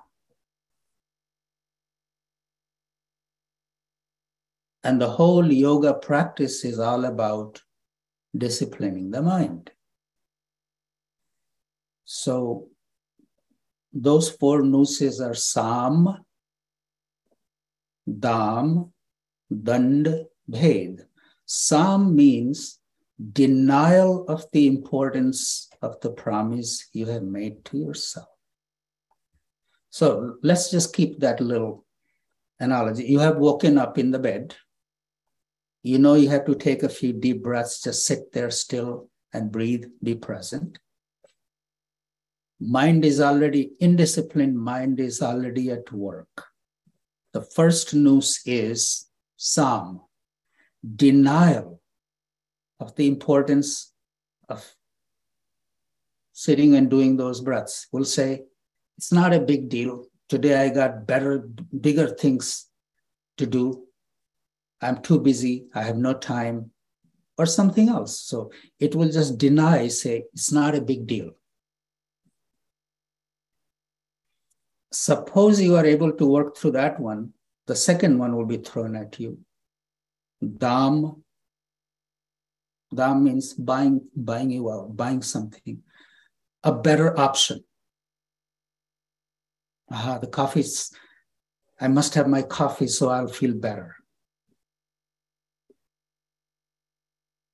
And 4.84 5.02
the 5.02 5.10
whole 5.10 5.52
yoga 5.52 5.94
practice 5.94 6.64
is 6.64 6.80
all 6.80 7.06
about 7.06 7.62
disciplining 8.36 9.12
the 9.12 9.22
mind. 9.22 9.72
So 12.10 12.70
those 13.92 14.30
four 14.30 14.62
nooses 14.64 15.20
are 15.20 15.34
Sam, 15.34 16.08
Dam, 18.08 18.94
Dand, 19.52 20.26
Bhed. 20.50 21.06
Sam 21.46 22.16
means 22.16 22.80
denial 23.34 24.26
of 24.30 24.46
the 24.54 24.68
importance 24.68 25.68
of 25.82 26.00
the 26.00 26.12
promise 26.12 26.88
you 26.94 27.08
have 27.08 27.24
made 27.24 27.66
to 27.66 27.78
yourself. 27.78 28.30
So 29.90 30.38
let's 30.42 30.72
just 30.72 30.96
keep 30.96 31.20
that 31.20 31.42
little 31.42 31.86
analogy. 32.58 33.04
You 33.04 33.20
have 33.20 33.36
woken 33.36 33.78
up 33.78 33.98
in 33.98 34.12
the 34.12 34.20
bed. 34.20 34.56
You 35.84 36.00
know 36.00 36.14
you 36.14 36.30
have 36.30 36.46
to 36.46 36.56
take 36.56 36.84
a 36.84 36.90
few 36.90 37.12
deep 37.12 37.44
breaths, 37.44 37.82
just 37.82 38.06
sit 38.06 38.32
there 38.32 38.50
still 38.50 39.10
and 39.34 39.52
breathe, 39.52 39.88
be 40.02 40.16
present. 40.16 40.80
Mind 42.60 43.06
is 43.06 43.22
already 43.22 43.72
indisciplined, 43.82 44.54
mind 44.54 45.00
is 45.00 45.22
already 45.22 45.70
at 45.70 45.92
work. 45.92 46.46
The 47.34 47.42
first 47.42 47.94
noose 47.94 48.42
is 48.46 49.06
Sam, 49.36 50.02
denial 50.96 51.82
of 52.80 52.96
the 52.96 53.08
importance 53.08 53.94
of 54.50 54.66
sitting 56.34 56.76
and 56.76 56.90
doing 56.90 57.18
those 57.18 57.42
breaths. 57.42 57.88
We'll 57.92 58.06
say, 58.06 58.44
it's 58.98 59.12
not 59.12 59.34
a 59.34 59.40
big 59.40 59.70
deal. 59.70 60.06
Today 60.30 60.66
I 60.66 60.70
got 60.70 61.06
better, 61.06 61.48
bigger 61.80 62.08
things 62.08 62.68
to 63.38 63.46
do. 63.46 63.84
I'm 64.82 65.02
too 65.02 65.20
busy. 65.20 65.68
I 65.76 65.84
have 65.84 65.98
no 65.98 66.14
time, 66.14 66.72
or 67.38 67.46
something 67.46 67.90
else. 67.90 68.20
So 68.20 68.52
it 68.80 68.96
will 68.96 69.10
just 69.10 69.38
deny, 69.38 69.88
say, 69.88 70.26
it's 70.34 70.52
not 70.52 70.74
a 70.74 70.82
big 70.82 71.06
deal. 71.06 71.32
Suppose 75.00 75.62
you 75.62 75.76
are 75.76 75.86
able 75.86 76.12
to 76.12 76.26
work 76.26 76.58
through 76.58 76.72
that 76.72 77.00
one, 77.00 77.32
the 77.68 77.76
second 77.76 78.18
one 78.18 78.36
will 78.36 78.48
be 78.48 78.58
thrown 78.58 78.96
at 78.96 79.20
you. 79.20 79.38
Dam. 80.42 81.24
Dam 82.94 83.24
means 83.24 83.54
buying, 83.54 84.02
buying 84.16 84.50
you 84.50 84.72
out, 84.72 84.98
buying 84.98 85.22
something. 85.22 85.84
A 86.64 86.74
better 86.74 87.18
option. 87.18 87.64
Aha, 89.92 90.18
the 90.18 90.28
coffee's, 90.28 90.92
I 91.80 91.88
must 91.90 92.16
have 92.16 92.28
my 92.28 92.42
coffee 92.42 92.88
so 92.88 93.10
I'll 93.10 93.28
feel 93.28 93.54
better. 93.54 93.98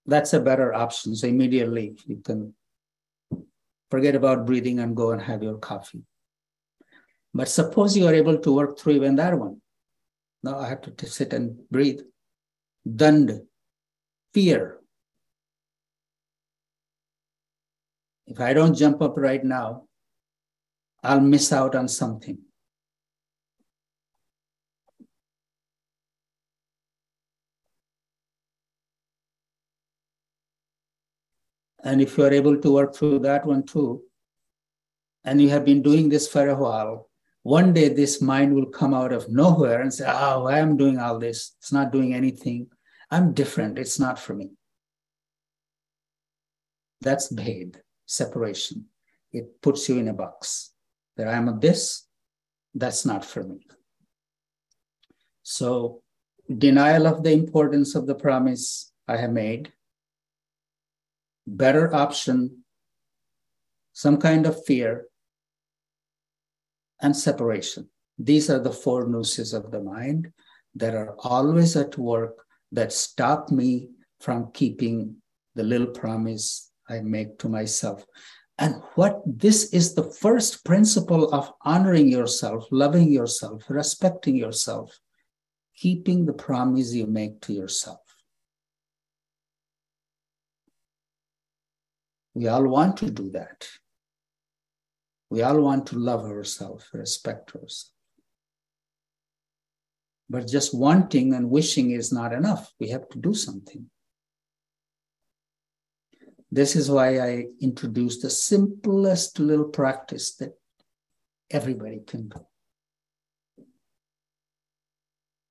That's 0.05 0.31
a 0.31 0.39
better 0.39 0.73
option. 0.73 1.13
So 1.13 1.27
immediately 1.27 1.97
you 2.05 2.21
can 2.23 2.53
forget 3.91 4.15
about 4.15 4.45
breathing 4.45 4.79
and 4.79 4.95
go 4.95 5.11
and 5.11 5.21
have 5.21 5.43
your 5.43 5.57
coffee. 5.57 6.03
But 7.33 7.49
suppose 7.49 7.97
you 7.97 8.05
are 8.07 8.13
able 8.13 8.37
to 8.37 8.51
work 8.53 8.77
through 8.77 8.93
even 8.93 9.15
that 9.15 9.37
one. 9.37 9.59
Now 10.43 10.59
I 10.59 10.69
have 10.69 10.81
to 10.81 11.07
sit 11.07 11.33
and 11.33 11.67
breathe. 11.69 12.01
Dand, 12.85 13.41
fear. 14.33 14.79
If 18.27 18.39
I 18.39 18.53
don't 18.53 18.75
jump 18.75 19.01
up 19.01 19.17
right 19.17 19.43
now, 19.43 19.85
I'll 21.01 21.21
miss 21.21 21.51
out 21.51 21.75
on 21.75 21.87
something. 21.87 22.37
And 31.83 32.01
if 32.01 32.17
you 32.17 32.23
are 32.23 32.31
able 32.31 32.57
to 32.57 32.71
work 32.71 32.95
through 32.95 33.19
that 33.19 33.45
one 33.45 33.63
too, 33.63 34.03
and 35.25 35.41
you 35.41 35.49
have 35.49 35.65
been 35.65 35.81
doing 35.81 36.07
this 36.07 36.27
for 36.27 36.47
a 36.47 36.55
while, 36.55 37.09
one 37.43 37.73
day 37.73 37.89
this 37.89 38.21
mind 38.21 38.55
will 38.55 38.65
come 38.65 38.93
out 38.93 39.11
of 39.11 39.29
nowhere 39.29 39.81
and 39.81 39.93
say, 39.93 40.05
ah, 40.07 40.35
Oh, 40.35 40.47
I 40.47 40.59
am 40.59 40.77
doing 40.77 40.97
all 40.97 41.19
this. 41.19 41.55
It's 41.59 41.71
not 41.71 41.91
doing 41.91 42.13
anything. 42.13 42.67
I'm 43.11 43.33
different. 43.33 43.77
It's 43.77 43.99
not 43.99 44.17
for 44.17 44.33
me. 44.33 44.51
That's 47.01 47.31
bhed, 47.31 47.75
separation. 48.05 48.85
It 49.33 49.61
puts 49.61 49.89
you 49.89 49.97
in 49.97 50.07
a 50.07 50.13
box 50.13 50.71
that 51.17 51.27
I'm 51.27 51.49
a 51.49 51.59
this, 51.59 52.07
that's 52.73 53.05
not 53.05 53.25
for 53.25 53.43
me. 53.43 53.67
So, 55.43 56.01
denial 56.57 57.07
of 57.07 57.23
the 57.23 57.31
importance 57.31 57.93
of 57.93 58.07
the 58.07 58.15
promise 58.15 58.91
I 59.07 59.17
have 59.17 59.31
made, 59.31 59.73
better 61.45 61.93
option, 61.93 62.63
some 63.91 64.17
kind 64.17 64.45
of 64.45 64.63
fear, 64.65 65.07
and 67.01 67.15
separation. 67.15 67.89
These 68.17 68.49
are 68.49 68.59
the 68.59 68.71
four 68.71 69.07
nooses 69.07 69.53
of 69.53 69.71
the 69.71 69.81
mind 69.81 70.31
that 70.75 70.95
are 70.95 71.15
always 71.19 71.75
at 71.75 71.97
work 71.97 72.45
that 72.71 72.93
stop 72.93 73.51
me 73.51 73.89
from 74.19 74.51
keeping 74.53 75.15
the 75.55 75.63
little 75.63 75.87
promise 75.87 76.71
I 76.89 77.01
make 77.01 77.37
to 77.39 77.49
myself. 77.49 78.05
And 78.57 78.75
what 78.95 79.21
this 79.25 79.73
is 79.73 79.93
the 79.93 80.03
first 80.03 80.63
principle 80.63 81.33
of 81.33 81.51
honoring 81.61 82.07
yourself, 82.07 82.67
loving 82.71 83.11
yourself, 83.11 83.63
respecting 83.67 84.35
yourself, 84.35 84.99
keeping 85.75 86.25
the 86.25 86.33
promise 86.33 86.93
you 86.93 87.07
make 87.07 87.41
to 87.41 87.53
yourself. 87.53 87.99
We 92.35 92.47
all 92.47 92.67
want 92.67 92.97
to 92.97 93.11
do 93.11 93.31
that. 93.31 93.67
We 95.33 95.41
all 95.41 95.61
want 95.61 95.87
to 95.87 95.97
love 95.97 96.25
ourselves, 96.25 96.85
respect 96.93 97.55
ourselves. 97.55 97.91
But 100.29 100.47
just 100.47 100.75
wanting 100.75 101.33
and 101.33 101.49
wishing 101.49 101.89
is 101.89 102.13
not 102.13 102.33
enough. 102.33 102.71
We 102.79 102.89
have 102.89 103.09
to 103.09 103.17
do 103.17 103.33
something. 103.33 103.89
This 106.51 106.75
is 106.75 106.91
why 106.91 107.17
I 107.17 107.47
introduced 107.59 108.21
the 108.21 108.29
simplest 108.29 109.39
little 109.39 109.69
practice 109.69 110.35
that 110.35 110.53
everybody 111.49 112.01
can 112.05 112.27
do. 112.27 112.45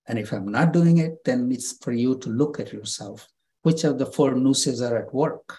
And 0.07 0.17
if 0.17 0.33
I'm 0.33 0.47
not 0.47 0.73
doing 0.73 0.99
it, 0.99 1.25
then 1.25 1.51
it's 1.51 1.77
for 1.79 1.91
you 1.91 2.17
to 2.19 2.29
look 2.29 2.61
at 2.61 2.73
yourself. 2.73 3.27
Which 3.63 3.83
of 3.83 3.99
the 3.99 4.07
four 4.07 4.37
nooses 4.37 4.81
are 4.81 4.97
at 4.97 5.13
work? 5.13 5.59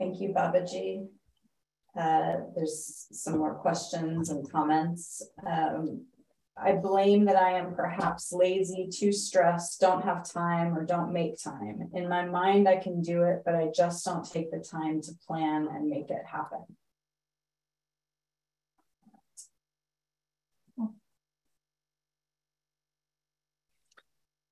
Thank 0.00 0.18
you, 0.22 0.30
Babaji. 0.30 1.08
Uh, 1.94 2.32
there's 2.56 3.06
some 3.12 3.36
more 3.36 3.56
questions 3.56 4.30
and 4.30 4.50
comments. 4.50 5.22
Um, 5.46 6.06
I 6.56 6.72
blame 6.72 7.26
that 7.26 7.36
I 7.36 7.58
am 7.58 7.74
perhaps 7.74 8.32
lazy, 8.32 8.88
too 8.90 9.12
stressed, 9.12 9.78
don't 9.78 10.02
have 10.02 10.26
time, 10.30 10.74
or 10.74 10.86
don't 10.86 11.12
make 11.12 11.42
time. 11.42 11.90
In 11.92 12.08
my 12.08 12.24
mind, 12.24 12.66
I 12.66 12.76
can 12.76 13.02
do 13.02 13.24
it, 13.24 13.42
but 13.44 13.54
I 13.54 13.70
just 13.74 14.02
don't 14.06 14.24
take 14.24 14.50
the 14.50 14.58
time 14.58 15.02
to 15.02 15.12
plan 15.26 15.68
and 15.70 15.90
make 15.90 16.08
it 16.08 16.24
happen. 16.24 16.64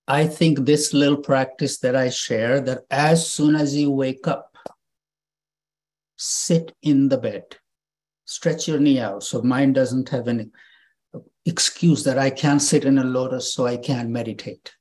I 0.07 0.27
think 0.27 0.61
this 0.61 0.95
little 0.95 1.19
practice 1.19 1.79
that 1.81 1.95
I 1.95 2.09
share 2.09 2.61
that 2.63 2.85
as 2.91 3.31
soon 3.31 3.55
as 3.55 3.77
you 3.77 3.91
wake 3.91 4.27
up, 4.27 4.48
sit 6.19 6.75
in 6.83 7.09
the 7.09 7.19
bed. 7.19 7.45
Stretch 8.25 8.69
your 8.69 8.79
knee 8.79 8.99
out 8.99 9.23
so 9.23 9.41
mind 9.41 9.75
doesn't 9.75 10.11
have 10.11 10.29
any 10.29 10.51
excuse 11.47 12.05
that 12.05 12.19
I 12.19 12.29
can't 12.29 12.61
sit 12.61 12.85
in 12.85 12.99
a 12.99 13.05
lotus 13.05 13.55
so 13.55 13.67
I 13.67 13.79
can't 13.79 14.11
meditate. 14.11 14.75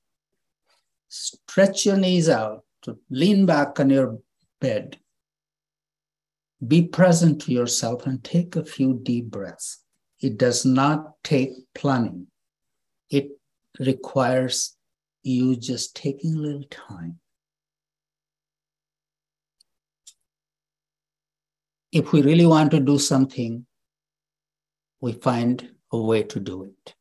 Stretch 1.07 1.85
your 1.85 1.97
knees 1.97 2.27
out 2.27 2.65
to 2.81 2.97
lean 3.09 3.45
back 3.45 3.79
on 3.79 3.89
your 3.89 4.19
bed. 4.59 4.99
Be 6.67 6.81
present 6.81 7.41
to 7.43 7.53
yourself 7.53 8.05
and 8.05 8.21
take 8.23 8.55
a 8.55 8.65
few 8.65 8.99
deep 9.01 9.27
breaths. 9.27 9.83
It 10.19 10.37
does 10.37 10.65
not 10.65 11.13
take 11.23 11.51
planning, 11.75 12.27
it 13.09 13.29
requires 13.79 14.75
you 15.21 15.55
just 15.55 15.95
taking 15.95 16.35
a 16.35 16.39
little 16.39 16.63
time 16.69 17.19
if 21.97 22.11
we 22.11 22.21
really 22.21 22.45
want 22.45 22.69
to 22.69 22.79
do 22.79 22.99
something, 22.99 23.65
we 25.01 25.13
find 25.13 25.67
a 25.91 25.99
way 25.99 26.21
to 26.21 26.39
do 26.39 26.63
it. 26.63 26.93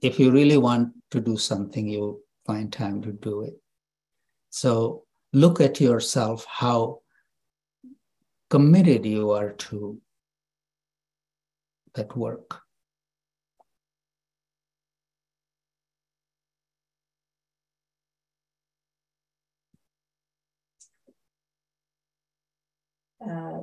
If 0.00 0.18
you 0.18 0.30
really 0.30 0.56
want 0.56 0.94
to 1.10 1.20
do 1.20 1.36
something, 1.36 1.86
you 1.86 2.22
find 2.46 2.72
time 2.72 3.02
to 3.02 3.12
do 3.12 3.42
it. 3.42 3.60
So 4.48 5.04
look 5.34 5.60
at 5.60 5.80
yourself 5.82 6.46
how 6.48 7.00
committed 8.48 9.04
you 9.04 9.32
are 9.32 9.52
to 9.68 10.00
that 11.94 12.16
work. 12.16 12.62
Uh, 23.20 23.60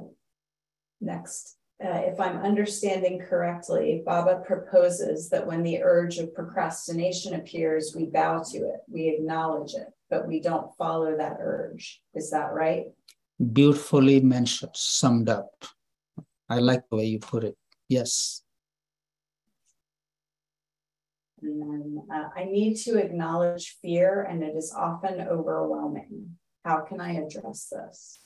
next, 1.01 1.57
uh, 1.83 2.01
if 2.05 2.19
I'm 2.19 2.37
understanding 2.37 3.19
correctly, 3.19 4.03
Baba 4.05 4.41
proposes 4.45 5.29
that 5.29 5.45
when 5.45 5.63
the 5.63 5.83
urge 5.83 6.17
of 6.17 6.33
procrastination 6.33 7.33
appears, 7.33 7.93
we 7.95 8.05
bow 8.05 8.43
to 8.51 8.57
it, 8.57 8.81
we 8.87 9.09
acknowledge 9.09 9.73
it, 9.73 9.87
but 10.09 10.27
we 10.27 10.39
don't 10.39 10.75
follow 10.77 11.17
that 11.17 11.37
urge. 11.39 12.01
Is 12.13 12.31
that 12.31 12.53
right? 12.53 12.85
Beautifully 13.51 14.21
mentioned, 14.21 14.71
summed 14.75 15.29
up. 15.29 15.65
I 16.49 16.59
like 16.59 16.83
the 16.89 16.97
way 16.97 17.05
you 17.05 17.19
put 17.19 17.43
it. 17.43 17.57
Yes. 17.89 18.43
And 21.41 21.61
then 21.61 22.03
uh, 22.13 22.29
I 22.35 22.45
need 22.45 22.75
to 22.83 22.97
acknowledge 22.97 23.75
fear, 23.81 24.23
and 24.23 24.41
it 24.43 24.55
is 24.55 24.73
often 24.77 25.19
overwhelming. 25.19 26.37
How 26.63 26.81
can 26.81 27.01
I 27.01 27.13
address 27.15 27.67
this? 27.69 28.19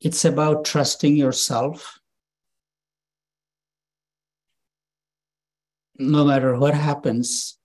It's 0.00 0.24
about 0.24 0.64
trusting 0.64 1.16
yourself. 1.16 1.98
No 5.98 6.24
matter 6.24 6.58
what 6.58 6.74
happens, 6.74 7.58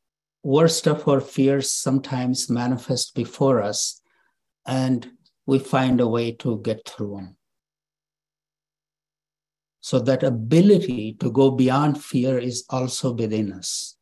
worst 0.44 0.88
of 0.88 1.08
our 1.08 1.20
fears 1.20 1.70
sometimes 1.72 2.50
manifest 2.50 3.14
before 3.14 3.62
us, 3.62 4.02
and 4.66 5.12
we 5.46 5.60
find 5.60 6.00
a 6.00 6.08
way 6.08 6.32
to 6.32 6.62
get 6.62 6.88
through 6.88 7.16
them. 7.18 7.38
So, 9.82 10.00
that 10.00 10.24
ability 10.24 11.18
to 11.20 11.32
go 11.32 11.52
beyond 11.52 12.02
fear 12.02 12.38
is 12.38 12.64
also 12.70 13.14
within 13.14 13.52
us. 13.52 13.98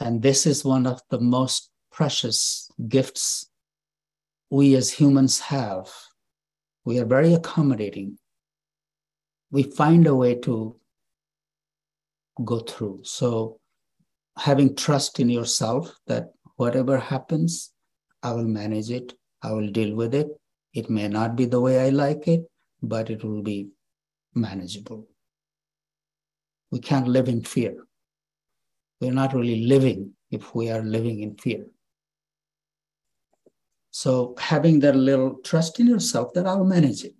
And 0.00 0.22
this 0.22 0.46
is 0.46 0.64
one 0.64 0.86
of 0.86 1.02
the 1.10 1.20
most 1.20 1.70
precious 1.90 2.70
gifts 2.88 3.50
we 4.50 4.74
as 4.74 4.92
humans 4.92 5.40
have 5.40 5.90
we 6.84 6.98
are 6.98 7.04
very 7.04 7.34
accommodating. 7.34 8.18
We 9.50 9.64
find 9.64 10.06
a 10.06 10.14
way 10.14 10.36
to 10.40 10.76
go 12.44 12.60
through. 12.60 13.00
So, 13.04 13.60
having 14.36 14.74
trust 14.74 15.20
in 15.20 15.28
yourself 15.28 15.94
that 16.06 16.32
whatever 16.56 16.98
happens, 16.98 17.72
I 18.22 18.32
will 18.32 18.46
manage 18.46 18.90
it, 18.90 19.14
I 19.42 19.52
will 19.52 19.68
deal 19.68 19.94
with 19.94 20.14
it. 20.14 20.28
It 20.74 20.88
may 20.88 21.08
not 21.08 21.36
be 21.36 21.44
the 21.44 21.60
way 21.60 21.84
I 21.86 21.90
like 21.90 22.26
it, 22.28 22.42
but 22.82 23.10
it 23.10 23.22
will 23.22 23.42
be 23.42 23.68
manageable. 24.34 25.06
We 26.70 26.80
can't 26.80 27.08
live 27.08 27.28
in 27.28 27.42
fear. 27.42 27.76
We're 29.00 29.12
not 29.12 29.34
really 29.34 29.66
living 29.66 30.14
if 30.30 30.54
we 30.54 30.70
are 30.70 30.82
living 30.82 31.20
in 31.20 31.36
fear. 31.36 31.66
So 33.92 34.34
having 34.38 34.80
that 34.80 34.96
little 34.96 35.36
trust 35.44 35.78
in 35.78 35.86
yourself 35.86 36.32
that 36.32 36.46
I'll 36.46 36.64
manage 36.64 37.04
it. 37.04 37.14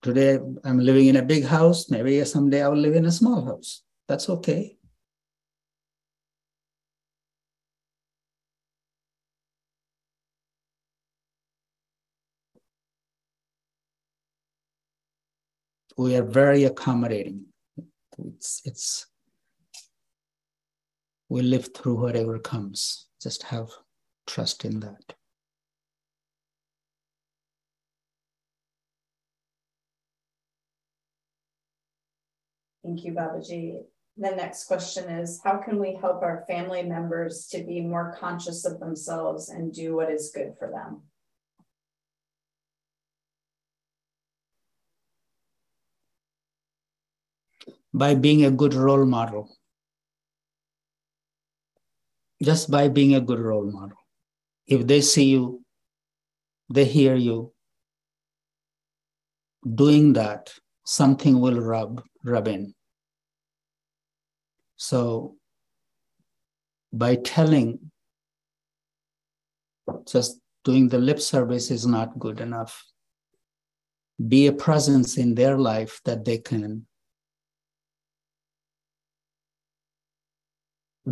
Today 0.00 0.38
I'm 0.64 0.78
living 0.78 1.08
in 1.08 1.16
a 1.16 1.22
big 1.22 1.44
house. 1.44 1.90
Maybe 1.90 2.24
someday 2.24 2.62
I 2.62 2.68
will 2.68 2.78
live 2.78 2.94
in 2.94 3.06
a 3.06 3.12
small 3.12 3.44
house. 3.44 3.82
That's 4.06 4.30
okay. 4.30 4.76
We 15.98 16.14
are 16.14 16.22
very 16.22 16.64
accommodating. 16.64 17.46
It's, 18.18 18.62
it's 18.64 19.09
we 21.30 21.42
live 21.42 21.72
through 21.72 21.94
whatever 21.94 22.40
comes. 22.40 23.06
Just 23.22 23.44
have 23.44 23.68
trust 24.26 24.64
in 24.64 24.80
that. 24.80 25.14
Thank 32.84 33.04
you, 33.04 33.12
Babaji. 33.12 33.82
The 34.16 34.30
next 34.32 34.64
question 34.64 35.08
is 35.08 35.40
How 35.44 35.58
can 35.58 35.78
we 35.78 35.94
help 35.94 36.22
our 36.22 36.44
family 36.48 36.82
members 36.82 37.46
to 37.52 37.62
be 37.62 37.80
more 37.80 38.16
conscious 38.18 38.64
of 38.64 38.80
themselves 38.80 39.50
and 39.50 39.72
do 39.72 39.94
what 39.94 40.10
is 40.10 40.32
good 40.34 40.54
for 40.58 40.68
them? 40.68 41.02
By 47.94 48.16
being 48.16 48.44
a 48.44 48.50
good 48.50 48.74
role 48.74 49.04
model 49.04 49.48
just 52.42 52.70
by 52.70 52.88
being 52.88 53.14
a 53.14 53.20
good 53.20 53.38
role 53.38 53.70
model. 53.70 53.96
If 54.66 54.86
they 54.86 55.00
see 55.00 55.24
you, 55.24 55.62
they 56.72 56.84
hear 56.84 57.14
you 57.16 57.52
doing 59.74 60.12
that, 60.14 60.52
something 60.84 61.40
will 61.40 61.60
rub 61.60 62.02
rub 62.24 62.48
in. 62.48 62.74
So 64.76 65.36
by 66.92 67.16
telling, 67.16 67.90
just 70.10 70.40
doing 70.64 70.88
the 70.88 70.98
lip 70.98 71.20
service 71.20 71.70
is 71.70 71.86
not 71.86 72.18
good 72.18 72.40
enough. 72.40 72.84
Be 74.28 74.46
a 74.46 74.52
presence 74.52 75.16
in 75.16 75.34
their 75.34 75.58
life 75.58 76.00
that 76.04 76.24
they 76.24 76.38
can 76.38 76.86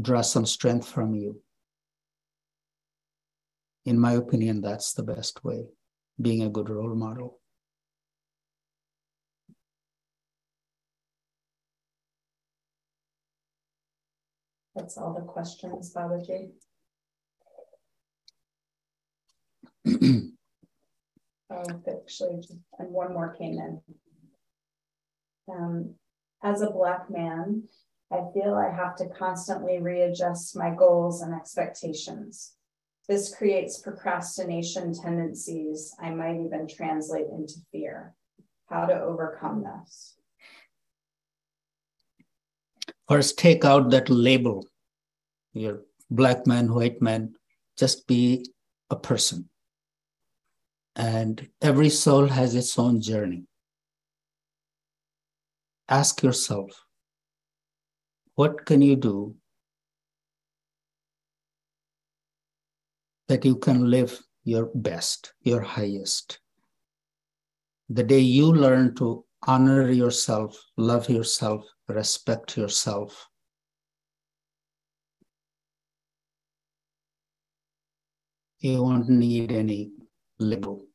draw 0.01 0.23
some 0.23 0.47
strength 0.47 0.89
from 0.89 1.15
you. 1.15 1.41
In 3.85 3.99
my 3.99 4.13
opinion, 4.13 4.61
that's 4.61 4.93
the 4.93 5.03
best 5.03 5.45
way, 5.45 5.67
being 6.21 6.43
a 6.43 6.49
good 6.49 6.69
role 6.69 6.95
model. 6.95 7.41
That's 14.75 14.97
all 14.97 15.15
the 15.15 15.23
questions, 15.23 15.93
Babaji. 15.93 16.51
oh, 21.51 21.65
actually, 21.89 22.43
and 22.79 22.93
one 22.93 23.13
more 23.13 23.35
came 23.35 23.59
in. 23.59 23.81
Um, 25.51 25.95
as 26.45 26.61
a 26.63 26.71
Black 26.71 27.11
man, 27.11 27.65
I 28.11 28.21
feel 28.33 28.55
I 28.55 28.75
have 28.75 28.97
to 28.97 29.09
constantly 29.09 29.79
readjust 29.79 30.57
my 30.57 30.71
goals 30.71 31.21
and 31.21 31.35
expectations. 31.35 32.53
This 33.07 33.35
creates 33.35 33.79
procrastination 33.79 34.95
tendencies 34.95 35.95
I 36.01 36.11
might 36.11 36.41
even 36.41 36.67
translate 36.69 37.27
into 37.31 37.55
fear. 37.71 38.15
How 38.67 38.87
to 38.87 39.01
overcome 39.01 39.65
this? 39.65 40.17
First, 43.09 43.39
take 43.39 43.65
out 43.65 43.91
that 43.91 44.11
label. 44.11 44.67
You're 45.53 45.83
black 46.11 46.47
man, 46.47 46.75
white 46.75 47.01
man. 47.01 47.35
Just 47.79 48.07
be 48.07 48.47
a 48.91 48.97
person. 48.97 49.49
And 50.97 51.49
every 51.63 51.91
soul 51.91 52.27
has 52.27 52.55
its 52.55 52.79
own 52.79 53.01
journey. 53.01 53.45
Ask 55.89 56.23
yourself 56.23 56.88
what 58.39 58.65
can 58.67 58.81
you 58.81 58.95
do 58.95 59.35
that 63.27 63.45
you 63.45 63.57
can 63.57 63.91
live 63.91 64.17
your 64.45 64.71
best, 64.77 65.33
your 65.43 65.61
highest? 65.61 66.39
The 67.89 68.05
day 68.05 68.21
you 68.21 68.53
learn 68.53 68.95
to 68.97 69.25
honor 69.49 69.91
yourself, 69.91 70.57
love 70.77 71.11
yourself, 71.11 71.65
respect 71.89 72.57
yourself, 72.57 73.29
you 78.61 78.85
won't 78.85 79.09
need 79.09 79.51
any 79.51 79.91
label. 80.39 80.88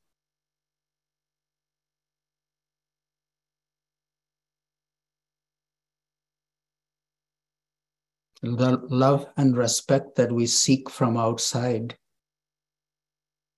The 8.44 8.78
love 8.90 9.26
and 9.38 9.58
respect 9.58 10.18
that 10.18 10.32
we 10.32 10.46
seek 10.46 10.90
from 10.90 11.16
outside, 11.16 11.98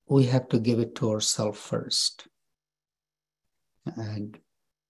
we 0.08 0.26
have 0.26 0.48
to 0.50 0.60
give 0.60 0.78
it 0.80 0.94
to 0.96 1.10
ourselves 1.10 1.60
first. 1.60 2.28
And 3.98 4.38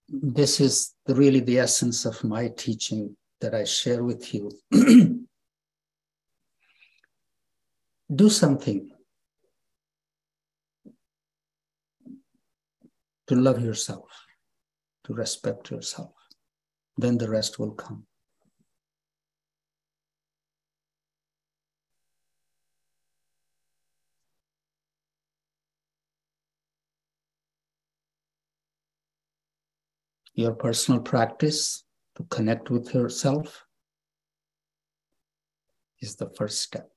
this 0.08 0.60
is 0.60 0.92
really 1.08 1.40
the 1.40 1.58
essence 1.58 2.04
of 2.04 2.22
my 2.22 2.48
teaching 2.48 3.16
that 3.40 3.54
I 3.54 3.64
share 3.64 4.04
with 4.04 4.34
you. 4.34 4.50
Do 8.14 8.28
something 8.28 8.90
to 13.28 13.34
love 13.34 13.62
yourself, 13.62 14.10
to 15.04 15.14
respect 15.14 15.70
yourself. 15.70 16.12
Then 16.98 17.16
the 17.16 17.30
rest 17.30 17.58
will 17.58 17.72
come. 17.72 18.06
Your 30.36 30.52
personal 30.52 31.00
practice 31.00 31.82
to 32.14 32.22
connect 32.24 32.70
with 32.70 32.94
yourself 32.94 33.64
is 36.00 36.14
the 36.16 36.28
first 36.36 36.60
step. 36.60 36.90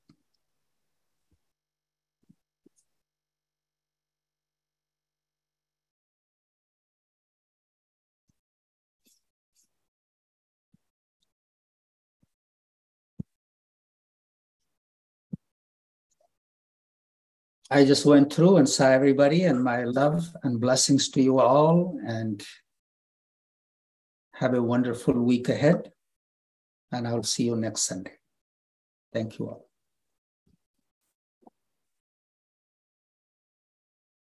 I 17.71 17.85
just 17.85 18.05
went 18.05 18.33
through 18.33 18.57
and 18.57 18.67
saw 18.67 18.87
everybody 18.87 19.43
and 19.43 19.63
my 19.63 19.83
love 19.83 20.27
and 20.43 20.59
blessings 20.59 21.07
to 21.09 21.21
you 21.21 21.39
all 21.39 21.99
and 22.05 22.43
have 24.39 24.53
a 24.53 24.63
wonderful 24.63 25.13
week 25.13 25.49
ahead, 25.49 25.91
and 26.93 27.05
I'll 27.05 27.23
see 27.23 27.43
you 27.43 27.57
next 27.57 27.81
Sunday. 27.81 28.13
Thank 29.13 29.37
you 29.37 29.49
all. 29.49 29.68